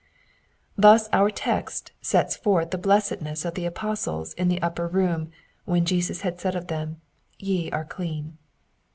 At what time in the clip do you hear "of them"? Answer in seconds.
6.55-6.99